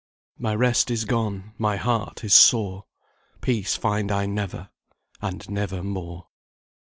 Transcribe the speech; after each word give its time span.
"My 0.39 0.55
rest 0.55 0.89
is 0.89 1.05
gone, 1.05 1.53
My 1.59 1.75
heart 1.75 2.23
is 2.23 2.33
sore, 2.33 2.85
Peace 3.39 3.75
find 3.75 4.11
I 4.11 4.25
never, 4.25 4.71
And 5.21 5.47
never 5.47 5.83
more." 5.83 6.25